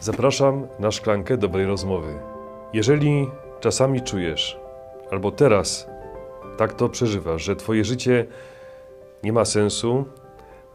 [0.00, 2.18] Zapraszam na szklankę dobrej rozmowy.
[2.72, 3.26] Jeżeli
[3.60, 4.60] czasami czujesz,
[5.10, 5.88] albo teraz
[6.58, 8.26] tak to przeżywasz, że Twoje życie
[9.22, 10.04] nie ma sensu,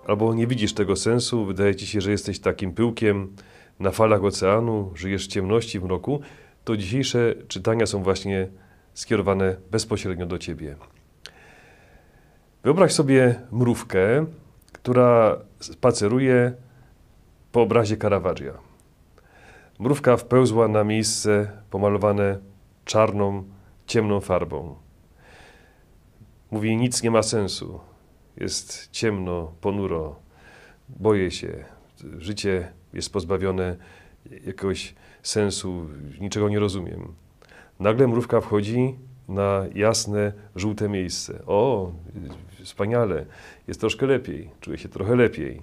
[0.07, 3.35] albo nie widzisz tego sensu, wydaje Ci się, że jesteś takim pyłkiem
[3.79, 6.19] na falach oceanu, żyjesz w ciemności, w mroku,
[6.63, 8.47] to dzisiejsze czytania są właśnie
[8.93, 10.75] skierowane bezpośrednio do Ciebie.
[12.63, 14.25] Wyobraź sobie mrówkę,
[14.71, 16.53] która spaceruje
[17.51, 18.64] po obrazie Caravaggia.
[19.79, 22.39] Mrówka wpełzła na miejsce pomalowane
[22.85, 23.43] czarną,
[23.87, 24.75] ciemną farbą.
[26.51, 27.79] Mówi, nic nie ma sensu.
[28.37, 30.15] Jest ciemno, ponuro,
[30.89, 31.65] boję się.
[32.17, 33.75] Życie jest pozbawione
[34.45, 35.89] jakiegoś sensu,
[36.21, 37.13] niczego nie rozumiem.
[37.79, 38.95] Nagle mrówka wchodzi
[39.27, 41.45] na jasne, żółte miejsce.
[41.45, 41.91] O,
[42.63, 43.25] wspaniale,
[43.67, 45.61] jest troszkę lepiej, czuję się trochę lepiej.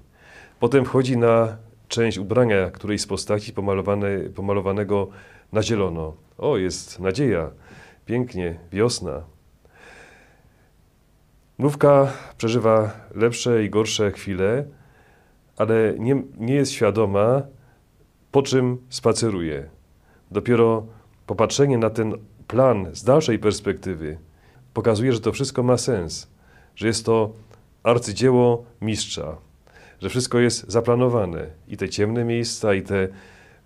[0.61, 1.57] Potem wchodzi na
[1.93, 5.09] część ubrania którejś z postaci pomalowane, pomalowanego
[5.53, 6.15] na zielono.
[6.39, 7.51] O, jest nadzieja,
[8.07, 9.23] pięknie, wiosna.
[11.59, 14.65] Mrówka przeżywa lepsze i gorsze chwile,
[15.57, 17.43] ale nie, nie jest świadoma,
[18.31, 19.69] po czym spaceruje.
[20.31, 20.87] Dopiero
[21.27, 22.15] popatrzenie na ten
[22.49, 24.19] plan z dalszej perspektywy
[24.75, 26.31] pokazuje, że to wszystko ma sens,
[26.77, 27.33] że jest to
[27.83, 29.37] arcydzieło mistrza,
[30.03, 33.09] że wszystko jest zaplanowane i te ciemne miejsca, i te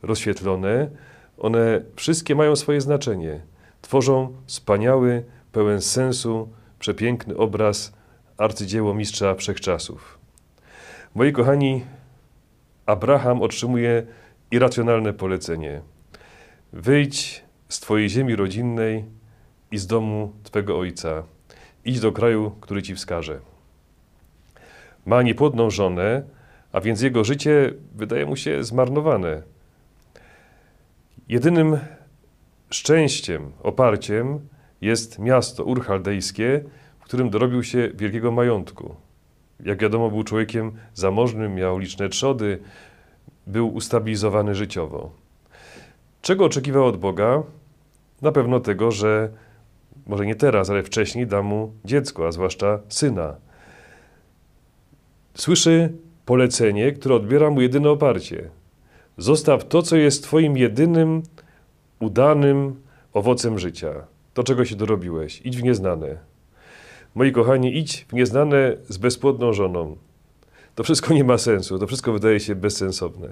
[0.03, 0.91] rozświetlone,
[1.39, 3.41] one wszystkie mają swoje znaczenie.
[3.83, 7.93] Tworzą wspaniały, pełen sensu, przepiękny obraz
[8.37, 10.19] arcydzieło mistrza wszechczasów.
[11.15, 11.84] Moi kochani,
[12.87, 14.06] Abraham otrzymuje
[14.50, 15.81] irracjonalne polecenie.
[16.73, 19.05] Wyjdź z Twojej ziemi rodzinnej
[19.71, 21.23] i z domu Twego ojca.
[21.84, 23.56] Idź do kraju, który Ci wskaże.
[25.07, 26.23] Ma niepłodną żonę,
[26.73, 29.43] a więc jego życie wydaje mu się zmarnowane.
[31.29, 31.79] Jedynym
[32.71, 34.41] szczęściem, oparciem
[34.81, 36.65] jest miasto urchaldejskie,
[37.00, 38.95] w którym dorobił się wielkiego majątku.
[39.65, 42.59] Jak wiadomo, był człowiekiem zamożnym, miał liczne trzody,
[43.47, 45.12] był ustabilizowany życiowo.
[46.22, 47.43] Czego oczekiwał od Boga?
[48.22, 49.28] Na pewno tego, że
[50.06, 53.46] może nie teraz, ale wcześniej da mu dziecko, a zwłaszcza syna.
[55.36, 55.92] Słyszy
[56.24, 58.50] polecenie, które odbiera mu jedyne oparcie.
[59.19, 61.22] Zostaw to, co jest Twoim jedynym,
[62.00, 62.76] udanym
[63.12, 64.06] owocem życia.
[64.34, 65.41] To, czego się dorobiłeś.
[65.44, 66.19] Idź w nieznane.
[67.14, 69.97] Moi kochani, idź w nieznane z bezpłodną żoną.
[70.74, 73.28] To wszystko nie ma sensu, to wszystko wydaje się bezsensowne.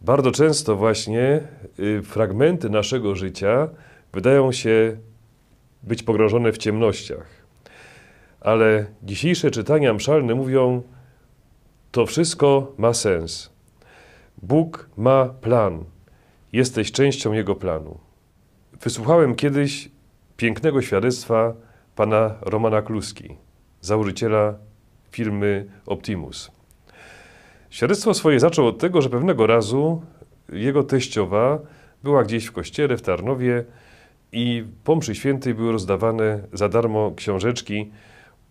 [0.00, 1.40] Bardzo często właśnie
[1.78, 3.68] y, fragmenty naszego życia
[4.12, 4.96] wydają się
[5.82, 7.39] być pogrążone w ciemnościach.
[8.40, 10.82] Ale dzisiejsze czytania mszalne mówią,
[11.92, 13.50] to wszystko ma sens.
[14.42, 15.84] Bóg ma plan.
[16.52, 17.98] Jesteś częścią Jego planu.
[18.82, 19.90] Wysłuchałem kiedyś
[20.36, 21.54] pięknego świadectwa
[21.96, 23.36] pana Romana Kluski,
[23.80, 24.54] założyciela
[25.10, 26.50] firmy Optimus.
[27.70, 30.02] Świadectwo swoje zaczął od tego, że pewnego razu
[30.52, 31.58] jego teściowa
[32.02, 33.64] była gdzieś w kościele w Tarnowie
[34.32, 37.90] i po mszy świętej były rozdawane za darmo książeczki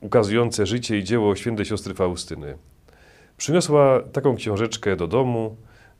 [0.01, 2.57] ukazujące życie i dzieło świętej siostry Faustyny.
[3.37, 5.55] Przyniosła taką książeczkę do domu.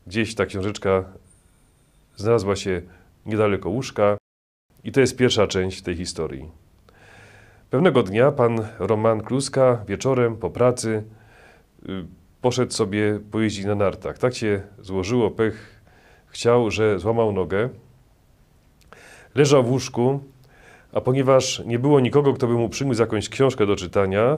[0.08, 1.06] Gdzieś ta książeczka
[2.16, 2.82] znalazła się
[3.26, 4.18] niedaleko łóżka.
[4.84, 6.50] I to jest pierwsza część tej historii.
[7.70, 11.04] Pewnego dnia pan Roman Kluska wieczorem po pracy
[11.90, 12.06] y,
[12.42, 14.18] poszedł sobie pojeździć na nartach.
[14.18, 15.81] Tak się złożyło, pech
[16.28, 17.70] chciał, że złamał nogę.
[19.36, 20.20] Leżał w łóżku,
[20.94, 24.38] a ponieważ nie było nikogo, kto by mu przyniósł jakąś książkę do czytania,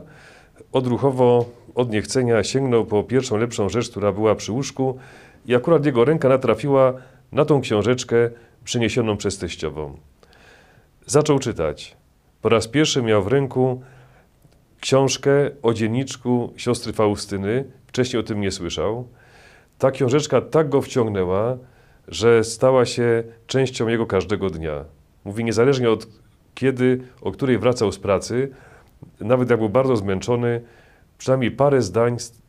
[0.72, 1.46] odruchowo,
[1.76, 4.98] od niechcenia sięgnął po pierwszą lepszą rzecz, która była przy łóżku
[5.46, 6.94] i akurat jego ręka natrafiła
[7.32, 8.30] na tą książeczkę
[8.64, 9.98] przyniesioną przez teściową.
[11.06, 11.98] Zaczął czytać.
[12.42, 13.82] Po raz pierwszy miał w ręku
[14.80, 15.32] książkę
[15.62, 17.66] o dzienniczku siostry Faustyny.
[17.88, 19.08] Wcześniej o tym nie słyszał.
[19.78, 21.58] Ta książeczka tak go wciągnęła,
[22.08, 24.86] że stała się częścią jego każdego dnia.
[25.26, 26.08] Mówi, niezależnie od
[26.56, 28.52] kiedy, o której wracał z pracy,
[29.20, 30.62] nawet jak był bardzo zmęczony,
[31.18, 32.42] przynajmniej parę zdań z,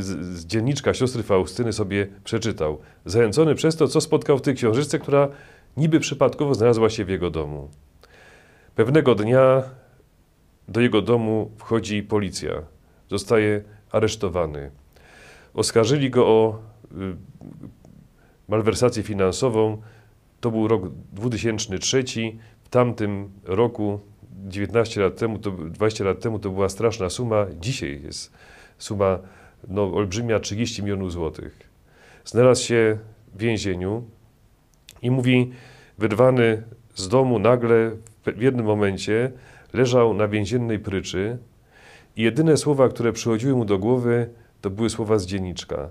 [0.00, 0.06] z,
[0.36, 2.78] z dzienniczka siostry Faustyny sobie przeczytał.
[3.04, 5.28] Zachęcony przez to, co spotkał w tej książeczce, która
[5.76, 7.68] niby przypadkowo znalazła się w jego domu.
[8.74, 9.62] Pewnego dnia
[10.68, 12.52] do jego domu wchodzi policja.
[13.10, 14.70] Zostaje aresztowany.
[15.54, 16.58] Oskarżyli go o
[16.92, 17.16] y,
[18.48, 19.82] malwersację finansową.
[20.40, 20.82] To był rok
[21.12, 22.04] 2003.
[22.72, 24.00] Tamtym roku,
[24.48, 27.46] 19 lat temu, to, 20 lat temu, to była straszna suma.
[27.60, 28.32] Dzisiaj jest
[28.78, 29.18] suma
[29.68, 31.70] no, olbrzymia 30 milionów złotych.
[32.24, 32.98] znalazł się
[33.34, 34.04] w więzieniu
[35.02, 35.52] i mówi,
[35.98, 36.62] wyrwany
[36.94, 37.90] z domu nagle
[38.36, 39.32] w jednym momencie
[39.72, 41.38] leżał na więziennej pryczy
[42.16, 44.30] i jedyne słowa, które przychodziły mu do głowy,
[44.60, 45.90] to były słowa z dzienniczka.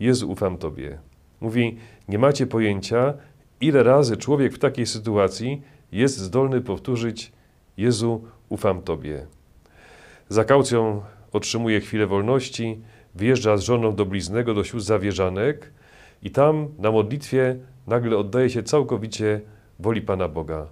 [0.00, 0.98] Jezu, ufam Tobie.
[1.40, 1.76] Mówi,
[2.08, 3.14] nie macie pojęcia,
[3.60, 5.62] ile razy człowiek w takiej sytuacji
[5.92, 7.32] jest zdolny powtórzyć
[7.76, 9.26] Jezu, ufam Tobie.
[10.28, 11.02] Za kaucją
[11.32, 12.80] otrzymuje chwilę wolności,
[13.14, 15.72] wyjeżdża z żoną do Bliznego, do sióstr Zawierzanek
[16.22, 17.56] i tam na modlitwie
[17.86, 19.40] nagle oddaje się całkowicie
[19.78, 20.66] woli Pana Boga.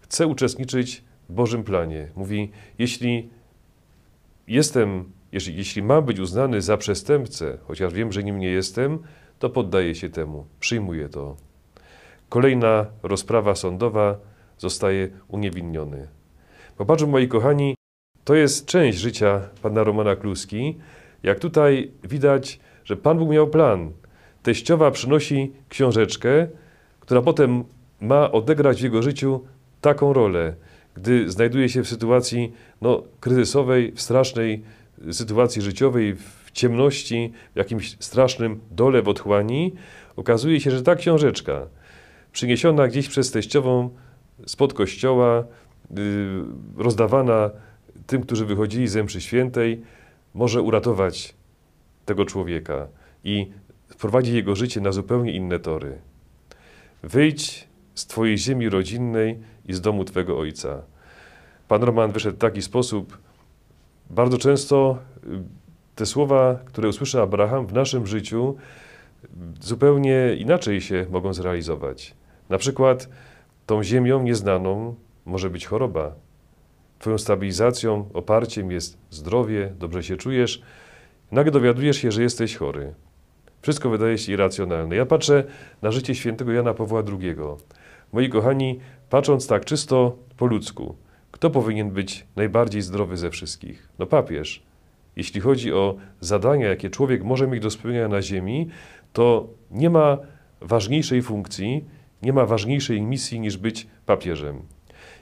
[0.00, 2.08] Chce uczestniczyć w Bożym planie.
[2.16, 3.30] Mówi, jeśli
[4.48, 8.98] jestem, jeśli, jeśli mam być uznany za przestępcę, chociaż wiem, że nim nie jestem,
[9.38, 11.36] to poddaję się temu, przyjmuję to.
[12.28, 14.18] Kolejna rozprawa sądowa
[14.58, 16.08] zostaje uniewinniony.
[16.76, 17.74] Popatrzmy, moi kochani,
[18.24, 20.76] to jest część życia pana Romana Kluski.
[21.22, 23.92] Jak tutaj widać, że Pan Bóg miał plan.
[24.42, 26.48] Teściowa przynosi książeczkę,
[27.00, 27.64] która potem
[28.00, 29.44] ma odegrać w jego życiu
[29.80, 30.54] taką rolę,
[30.94, 34.62] gdy znajduje się w sytuacji no, kryzysowej, w strasznej
[35.12, 39.72] sytuacji życiowej, w ciemności, w jakimś strasznym dole w otchłani,
[40.16, 41.66] okazuje się, że ta książeczka,
[42.32, 43.90] przyniesiona gdzieś przez teściową
[44.46, 45.44] spod kościoła,
[45.90, 46.44] yy,
[46.76, 47.50] rozdawana
[48.06, 49.82] tym, którzy wychodzili z mszy świętej,
[50.34, 51.34] może uratować
[52.06, 52.86] tego człowieka
[53.24, 53.50] i
[53.88, 55.98] wprowadzić jego życie na zupełnie inne tory.
[57.02, 60.82] Wyjdź z Twojej ziemi rodzinnej i z domu Twego ojca.
[61.68, 63.18] Pan Roman wyszedł w taki sposób.
[64.10, 65.28] Bardzo często y,
[65.94, 68.56] te słowa, które usłyszy Abraham w naszym życiu,
[69.60, 72.14] zupełnie inaczej się mogą zrealizować.
[72.48, 73.08] Na przykład
[73.68, 74.94] tą ziemią nieznaną
[75.26, 76.14] może być choroba.
[76.98, 80.62] Twoją stabilizacją, oparciem jest zdrowie, dobrze się czujesz.
[81.32, 82.94] Nagle dowiadujesz się, że jesteś chory.
[83.62, 84.96] Wszystko wydaje się irracjonalne.
[84.96, 85.44] Ja patrzę
[85.82, 87.34] na życie świętego Jana Pawła II.
[88.12, 88.80] Moi kochani,
[89.10, 90.94] patrząc tak czysto po ludzku,
[91.30, 93.88] kto powinien być najbardziej zdrowy ze wszystkich?
[93.98, 94.62] No papież.
[95.16, 98.68] Jeśli chodzi o zadania, jakie człowiek może mieć do spełnienia na ziemi,
[99.12, 100.18] to nie ma
[100.60, 101.84] ważniejszej funkcji,
[102.22, 104.62] nie ma ważniejszej misji niż być papieżem.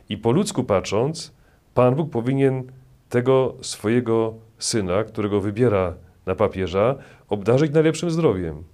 [0.09, 1.33] I po ludzku patrząc,
[1.75, 2.73] Pan Bóg powinien
[3.09, 5.95] tego swojego syna, którego wybiera
[6.27, 6.95] na papieża,
[7.29, 8.65] obdarzyć najlepszym zdrowiem.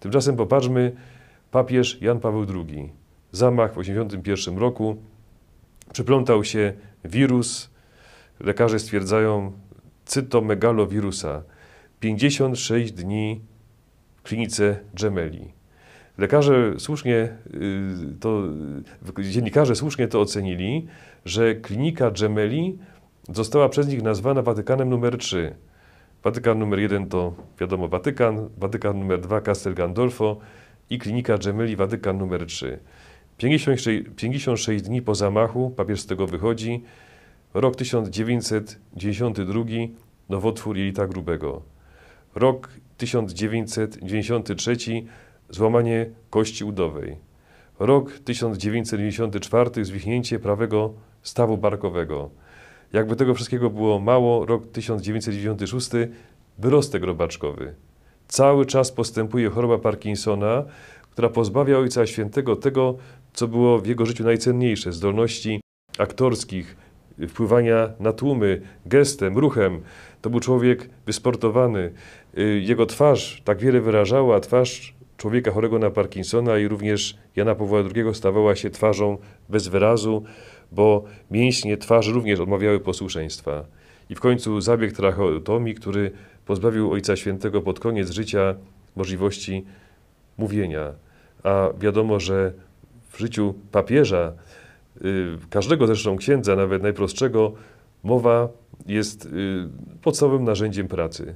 [0.00, 0.92] Tymczasem popatrzmy,
[1.50, 2.92] papież Jan Paweł II.
[3.32, 4.96] Zamach w 1981 roku.
[5.92, 6.72] Przyplątał się
[7.04, 7.70] wirus,
[8.40, 9.52] lekarze stwierdzają
[10.04, 11.42] cytomegalowirusa.
[12.00, 13.40] 56 dni
[14.16, 15.52] w klinice Gemelli.
[16.18, 18.42] Lekarze słusznie y, to,
[19.18, 20.86] dziennikarze słusznie to ocenili,
[21.24, 22.78] że klinika Gemelli
[23.28, 25.54] została przez nich nazwana Watykanem numer 3.
[26.24, 30.36] Watykan numer 1 to wiadomo Watykan, Watykan numer 2 Castel Gandolfo
[30.90, 32.78] i klinika Gemelli Watykan numer 3.
[33.38, 36.82] 56, 56 dni po zamachu papież z tego wychodzi.
[37.54, 39.64] Rok 1992
[40.28, 41.62] nowotwór jelita grubego.
[42.34, 44.76] Rok 1993
[45.50, 47.16] złamanie kości udowej.
[47.78, 52.30] Rok 1994 zwichnięcie prawego stawu barkowego.
[52.92, 55.90] Jakby tego wszystkiego było mało, rok 1996
[56.58, 57.74] wyrostek robaczkowy.
[58.28, 60.64] Cały czas postępuje choroba Parkinsona,
[61.10, 62.96] która pozbawia Ojca Świętego tego,
[63.32, 65.60] co było w jego życiu najcenniejsze zdolności
[65.98, 66.76] aktorskich,
[67.28, 69.80] wpływania na tłumy, gestem, ruchem.
[70.22, 71.92] To był człowiek wysportowany.
[72.60, 78.14] Jego twarz tak wiele wyrażała, twarz człowieka chorego na Parkinsona i również Jana Pawła II
[78.14, 79.18] stawała się twarzą
[79.48, 80.24] bez wyrazu,
[80.72, 83.64] bo mięśnie twarzy również odmawiały posłuszeństwa.
[84.10, 86.10] I w końcu zabieg tracheotomii, który
[86.46, 88.54] pozbawił Ojca Świętego pod koniec życia
[88.96, 89.64] możliwości
[90.38, 90.92] mówienia.
[91.42, 92.52] A wiadomo, że
[93.10, 94.32] w życiu papieża,
[95.04, 97.52] y, każdego zresztą księdza, nawet najprostszego,
[98.02, 98.48] mowa
[98.86, 99.28] jest y,
[100.02, 101.34] podstawowym narzędziem pracy.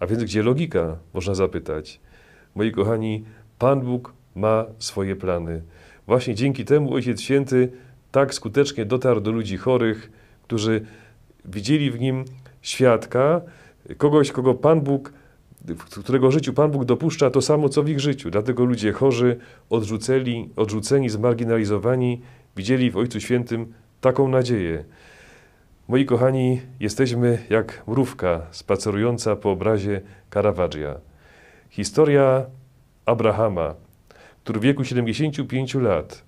[0.00, 2.00] A więc gdzie logika, można zapytać.
[2.54, 3.24] Moi kochani,
[3.58, 5.62] Pan Bóg ma swoje plany.
[6.06, 7.72] Właśnie dzięki temu Ojciec Święty
[8.12, 10.10] tak skutecznie dotarł do ludzi chorych,
[10.42, 10.84] którzy
[11.44, 12.24] widzieli w nim
[12.62, 13.40] świadka,
[13.96, 15.12] kogoś, kogo Pan Bóg,
[15.64, 18.30] w którego życiu Pan Bóg dopuszcza to samo, co w ich życiu.
[18.30, 19.36] Dlatego ludzie chorzy,
[19.70, 22.20] odrzuceni, odrzuceni, zmarginalizowani,
[22.56, 24.84] widzieli w Ojcu Świętym taką nadzieję.
[25.88, 31.09] Moi kochani, jesteśmy jak mrówka spacerująca po obrazie Caravaggia.
[31.70, 32.46] Historia
[33.06, 33.74] Abrahama,
[34.44, 36.24] który w wieku 75 lat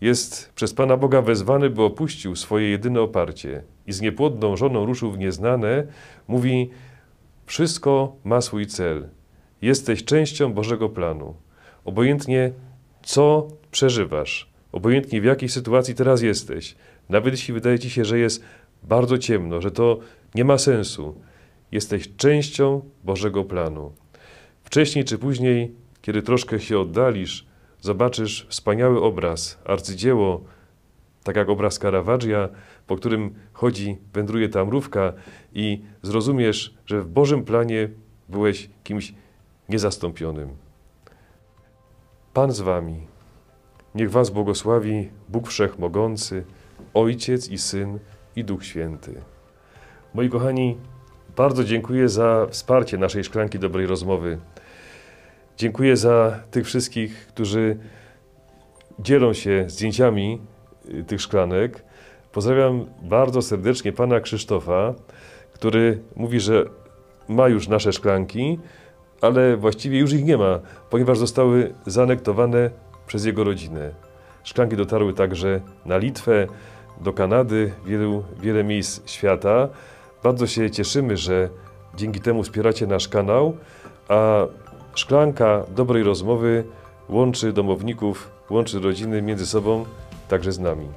[0.00, 5.12] jest przez Pana Boga wezwany, by opuścił swoje jedyne oparcie i z niepłodną żoną ruszył
[5.12, 5.86] w nieznane,
[6.28, 6.70] mówi:
[7.46, 9.08] Wszystko ma swój cel.
[9.62, 11.34] Jesteś częścią Bożego planu.
[11.84, 12.52] Obojętnie
[13.02, 16.76] co przeżywasz, obojętnie w jakiej sytuacji teraz jesteś,
[17.08, 18.42] nawet jeśli wydaje ci się, że jest
[18.82, 19.98] bardzo ciemno, że to
[20.34, 21.14] nie ma sensu,
[21.72, 23.92] jesteś częścią Bożego planu.
[24.66, 27.46] Wcześniej czy później, kiedy troszkę się oddalisz,
[27.80, 30.44] zobaczysz wspaniały obraz, arcydzieło,
[31.24, 32.48] tak jak obraz Caravaggia,
[32.86, 35.12] po którym chodzi, wędruje ta mrówka
[35.54, 37.88] i zrozumiesz, że w Bożym planie
[38.28, 39.14] byłeś kimś
[39.68, 40.48] niezastąpionym.
[42.32, 43.06] Pan z wami.
[43.94, 46.44] Niech was błogosławi Bóg Wszechmogący,
[46.94, 47.98] Ojciec i Syn
[48.36, 49.20] i Duch Święty.
[50.14, 50.78] Moi kochani,
[51.36, 54.38] bardzo dziękuję za wsparcie naszej szklanki dobrej rozmowy.
[55.56, 57.76] Dziękuję za tych wszystkich, którzy
[58.98, 60.40] dzielą się zdjęciami
[60.88, 61.84] y, tych szklanek.
[62.32, 64.94] Pozdrawiam bardzo serdecznie pana Krzysztofa,
[65.52, 66.64] który mówi, że
[67.28, 68.58] ma już nasze szklanki,
[69.20, 72.70] ale właściwie już ich nie ma, ponieważ zostały zaanektowane
[73.06, 73.90] przez jego rodzinę.
[74.44, 76.46] Szklanki dotarły także na Litwę,
[77.00, 79.68] do Kanady, wielu, wiele miejsc świata.
[80.26, 81.48] Bardzo się cieszymy, że
[81.94, 83.56] dzięki temu wspieracie nasz kanał,
[84.08, 84.46] a
[84.94, 86.64] szklanka dobrej rozmowy
[87.08, 89.84] łączy domowników, łączy rodziny między sobą,
[90.28, 90.88] także z nami.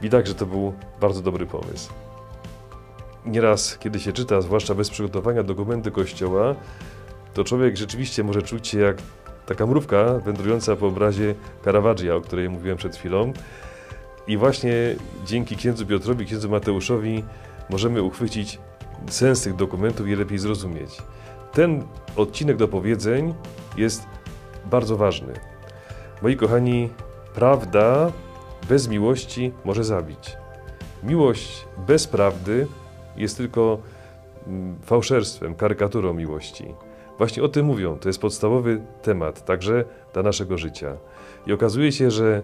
[0.00, 1.92] Widać, że to był bardzo dobry pomysł.
[3.26, 6.54] Nieraz, kiedy się czyta, zwłaszcza bez przygotowania dokumenty Kościoła,
[7.34, 8.96] to człowiek rzeczywiście może czuć się jak
[9.46, 13.32] taka mrówka wędrująca po obrazie Caravaggia, o której mówiłem przed chwilą.
[14.26, 14.72] I właśnie
[15.26, 17.24] dzięki księdzu Piotrowi, księdzu Mateuszowi
[17.72, 18.58] możemy uchwycić
[19.08, 21.02] sens tych dokumentów i lepiej zrozumieć.
[21.52, 21.82] Ten
[22.16, 23.34] odcinek do powiedzeń
[23.76, 24.06] jest
[24.70, 25.32] bardzo ważny.
[26.22, 26.88] Moi kochani,
[27.34, 28.12] prawda
[28.68, 30.36] bez miłości może zabić.
[31.02, 32.66] Miłość bez prawdy
[33.16, 33.78] jest tylko
[34.46, 36.74] mm, fałszerstwem, karykaturą miłości.
[37.18, 37.98] Właśnie o tym mówią.
[37.98, 40.96] To jest podstawowy temat, także dla naszego życia.
[41.46, 42.42] I okazuje się, że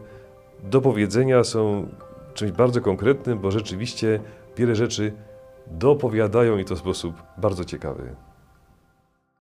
[0.64, 1.88] do powiedzenia są
[2.34, 4.20] czymś bardzo konkretnym, bo rzeczywiście
[4.58, 5.12] wiele rzeczy
[5.66, 8.16] dopowiadają i to w sposób bardzo ciekawy.